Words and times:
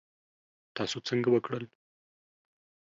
تاسو 0.75 0.97
څنګه 1.07 1.29
وکړل؟ 1.31 1.63